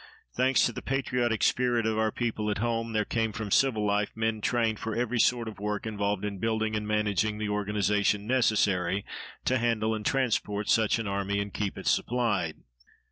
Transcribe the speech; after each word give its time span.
Thanks 0.33 0.65
to 0.65 0.71
the 0.71 0.81
patriotic 0.81 1.43
spirit 1.43 1.85
of 1.85 1.95
our 1.99 2.11
people 2.11 2.49
at 2.49 2.57
home, 2.57 2.93
there 2.93 3.05
came 3.05 3.31
from 3.31 3.51
civil 3.51 3.85
life 3.85 4.09
men 4.17 4.41
trained 4.41 4.79
for 4.79 4.95
every 4.95 5.19
sort 5.19 5.47
of 5.47 5.59
work 5.59 5.85
involved 5.85 6.25
in 6.25 6.39
building 6.39 6.75
and 6.75 6.87
managing 6.87 7.37
the 7.37 7.49
organization 7.49 8.25
necessary 8.25 9.05
to 9.45 9.59
handle 9.59 9.93
and 9.93 10.03
transport 10.03 10.69
such 10.69 10.97
an 10.97 11.05
army 11.05 11.39
and 11.39 11.53
keep 11.53 11.77
it 11.77 11.85
supplied. 11.85 12.55